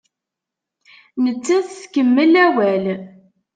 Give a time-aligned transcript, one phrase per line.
[1.23, 2.85] Nettat tkemmel awal.